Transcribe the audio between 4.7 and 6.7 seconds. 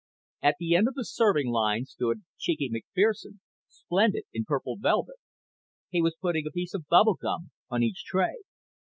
velvet. He was putting a